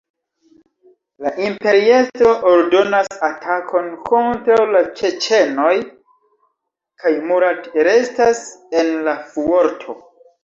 [1.23, 5.73] La imperiestro ordonas atakon kontraŭ la ĉeĉenoj,
[7.03, 8.41] kaj Murat restas
[8.81, 9.97] en la fuorto.